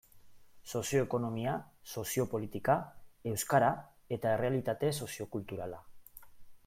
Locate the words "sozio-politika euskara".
1.97-3.69